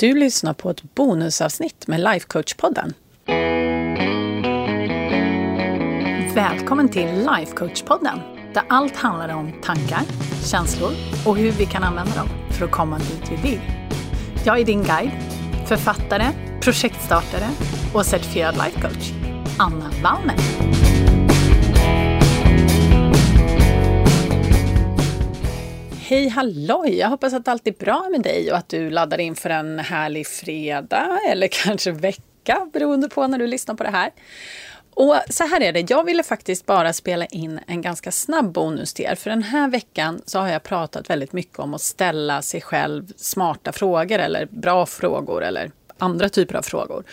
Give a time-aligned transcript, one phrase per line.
[0.00, 2.92] Du lyssnar på ett bonusavsnitt med Lifecoach-podden.
[6.34, 8.18] Välkommen till Lifecoach-podden
[8.54, 10.00] där allt handlar om tankar,
[10.44, 10.90] känslor
[11.26, 13.60] och hur vi kan använda dem för att komma dit vi vill.
[14.44, 15.12] Jag är din guide,
[15.66, 16.26] författare,
[16.62, 17.48] projektstartare
[17.94, 19.12] och certifierad lifecoach,
[19.58, 20.77] Anna Wallner.
[26.08, 26.94] Hej halloj!
[26.94, 29.78] Jag hoppas att allt är bra med dig och att du laddar in för en
[29.78, 34.10] härlig fredag eller kanske vecka beroende på när du lyssnar på det här.
[34.94, 38.94] Och så här är det, jag ville faktiskt bara spela in en ganska snabb bonus
[38.94, 39.14] till er.
[39.14, 43.12] För den här veckan så har jag pratat väldigt mycket om att ställa sig själv
[43.16, 47.04] smarta frågor eller bra frågor eller andra typer av frågor.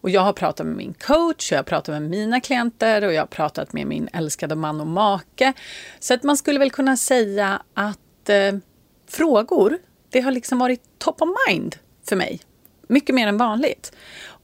[0.00, 3.22] Och jag har pratat med min coach, jag har pratat med mina klienter och jag
[3.22, 5.52] har pratat med min älskade man och make.
[6.00, 7.98] Så att man skulle väl kunna säga att
[8.28, 8.54] eh,
[9.08, 9.78] frågor,
[10.10, 11.76] det har liksom varit top of mind
[12.08, 12.40] för mig.
[12.88, 13.92] Mycket mer än vanligt.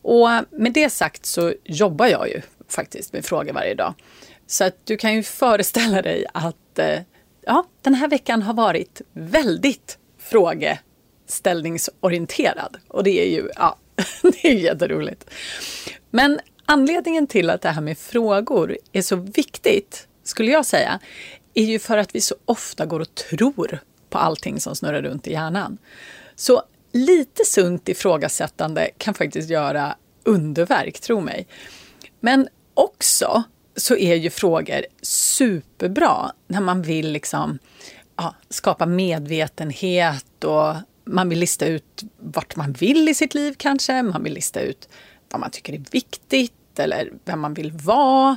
[0.02, 3.94] Och med det sagt så jobbar jag ju faktiskt med frågor varje dag.
[4.46, 7.00] Så att du kan ju föreställa dig att eh,
[7.46, 12.76] ja, den här veckan har varit väldigt frågeställningsorienterad.
[12.88, 13.78] Och det är ju ja,
[14.22, 15.30] det är jätteroligt.
[16.10, 21.00] Men anledningen till att det här med frågor är så viktigt, skulle jag säga,
[21.54, 23.78] är ju för att vi så ofta går och tror
[24.10, 25.78] på allting som snurrar runt i hjärnan.
[26.34, 31.46] Så lite sunt ifrågasättande kan faktiskt göra underverk, tro mig.
[32.20, 33.42] Men också
[33.76, 37.58] så är ju frågor superbra när man vill liksom,
[38.16, 44.02] ja, skapa medvetenhet och man vill lista ut vart man vill i sitt liv kanske.
[44.02, 44.88] Man vill lista ut
[45.30, 48.36] vad man tycker är viktigt eller vem man vill vara.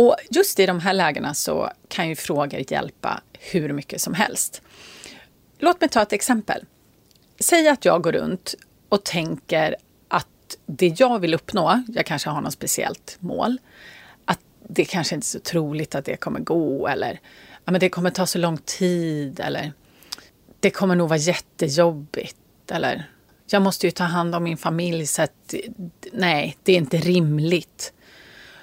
[0.00, 4.62] Och just i de här lägena så kan ju frågor hjälpa hur mycket som helst.
[5.58, 6.64] Låt mig ta ett exempel.
[7.40, 8.54] Säg att jag går runt
[8.88, 9.76] och tänker
[10.08, 13.58] att det jag vill uppnå, jag kanske har något speciellt mål,
[14.24, 17.20] att det kanske inte är så troligt att det kommer gå eller
[17.64, 19.72] ja, men det kommer ta så lång tid eller
[20.60, 23.10] det kommer nog vara jättejobbigt eller
[23.46, 25.54] jag måste ju ta hand om min familj så att
[26.12, 27.92] nej, det är inte rimligt.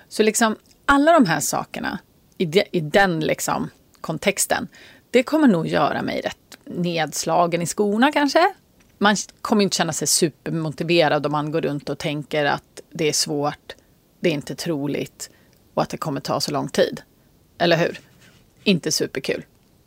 [0.09, 0.55] Så liksom
[0.87, 1.99] alla de här sakerna
[2.37, 3.69] i, de, i den liksom
[4.01, 4.67] kontexten,
[5.11, 8.53] det kommer nog göra mig rätt nedslagen i skorna kanske.
[8.97, 13.13] Man kommer inte känna sig supermotiverad om man går runt och tänker att det är
[13.13, 13.75] svårt,
[14.19, 15.29] det är inte troligt
[15.73, 17.01] och att det kommer ta så lång tid.
[17.57, 17.99] Eller hur?
[18.63, 19.45] Inte superkul.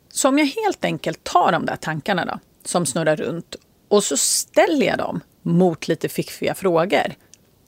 [0.09, 3.55] Så om jag helt enkelt tar de där tankarna då, som snurrar runt
[3.87, 7.13] och så ställer jag dem mot lite fiffiga frågor.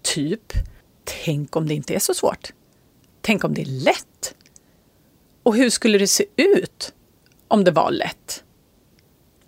[0.02, 0.54] Typ,
[1.26, 2.54] tänk om det inte är så svårt?
[3.26, 4.36] Tänk om det är lätt?
[5.44, 6.94] Och hur skulle det se ut
[7.48, 8.44] om det var lätt?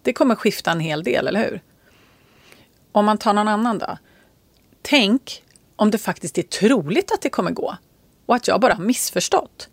[0.02, 1.62] Det kommer skifta en hel del, eller hur?
[2.92, 3.98] Om man tar någon annan då.
[4.82, 5.44] Tänk
[5.76, 7.78] om det faktiskt är troligt att det kommer gå
[8.26, 9.70] och att jag bara har missförstått.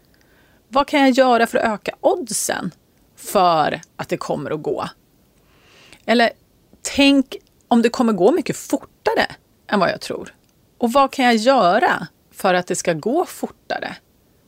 [0.68, 2.70] Vad kan jag göra för att öka oddsen
[3.16, 4.88] för att det kommer att gå?
[6.06, 6.30] Eller
[6.82, 7.36] tänk
[7.68, 9.26] om det kommer gå mycket fortare
[9.66, 10.34] än vad jag tror.
[10.78, 12.06] Och vad kan jag göra
[12.42, 13.96] för att det ska gå fortare?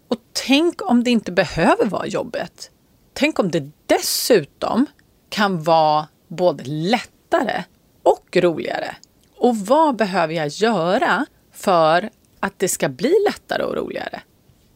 [0.09, 2.71] Och tänk om det inte behöver vara jobbet.
[3.12, 4.87] Tänk om det dessutom
[5.28, 7.65] kan vara både lättare
[8.03, 8.97] och roligare.
[9.37, 12.10] Och vad behöver jag göra för
[12.41, 14.21] att det ska bli lättare och roligare?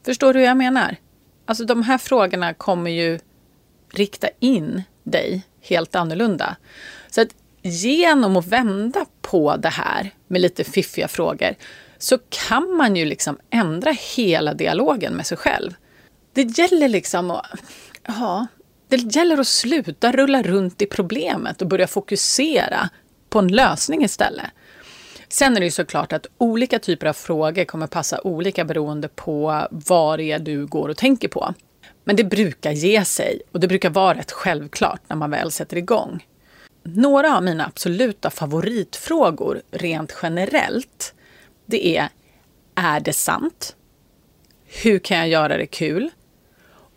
[0.04, 0.96] Förstår du hur jag menar?
[1.46, 3.18] Alltså de här frågorna kommer ju
[3.92, 6.56] rikta in dig helt annorlunda.
[7.10, 11.54] Så att genom att vända på det här med lite fiffiga frågor
[11.98, 15.74] så kan man ju liksom ändra hela dialogen med sig själv.
[16.32, 17.46] Det gäller liksom att,
[18.06, 18.46] ja,
[18.88, 22.88] det gäller att sluta rulla runt i problemet och börja fokusera
[23.28, 24.46] på en lösning istället.
[25.28, 29.66] Sen är det ju såklart att olika typer av frågor kommer passa olika beroende på
[29.70, 31.54] vad det är du går och tänker på.
[32.04, 35.76] Men det brukar ge sig och det brukar vara rätt självklart när man väl sätter
[35.76, 36.26] igång.
[36.82, 41.14] Några av mina absoluta favoritfrågor rent generellt,
[41.68, 42.08] det är
[42.74, 43.76] Är det sant?
[44.66, 46.10] Hur kan jag göra det kul?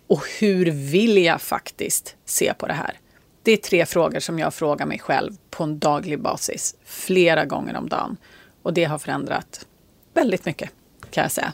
[0.07, 2.99] Och hur vill jag faktiskt se på det här?
[3.43, 7.75] Det är tre frågor som jag frågar mig själv på en daglig basis, flera gånger
[7.75, 8.17] om dagen.
[8.61, 9.67] Och det har förändrat
[10.13, 10.69] väldigt mycket,
[11.09, 11.53] kan jag säga.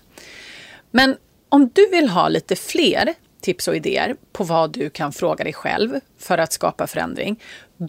[0.92, 1.18] Men
[1.50, 3.14] om du vill ha lite fler
[3.48, 7.44] tips och idéer på vad du kan fråga dig själv för att skapa förändring,